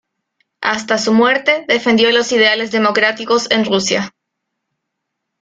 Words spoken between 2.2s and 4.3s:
ideales democráticos en Rusia.